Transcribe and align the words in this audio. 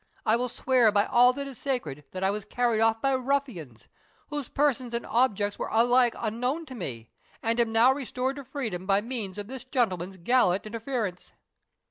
I 0.25 0.35
will 0.35 0.49
swear 0.49 0.91
by 0.91 1.05
all 1.05 1.31
that 1.33 1.45
is 1.45 1.59
sacred, 1.59 2.05
that 2.09 2.23
I 2.23 2.31
was 2.31 2.43
carried 2.43 2.81
off 2.81 3.03
by 3.03 3.11
ruffians, 3.13 3.87
whose 4.31 4.49
persons 4.49 4.95
and 4.95 5.05
object 5.05 5.59
were 5.59 5.67
alike 5.67 6.15
unknown 6.17 6.65
to 6.65 6.73
me, 6.73 7.11
and 7.43 7.59
am 7.59 7.71
now 7.71 7.93
restored 7.93 8.37
to 8.37 8.43
freedom 8.43 8.87
by 8.87 9.01
means 9.01 9.37
of 9.37 9.47
this 9.47 9.63
gentleman's 9.63 10.17
gallant 10.17 10.65
interference." 10.65 11.33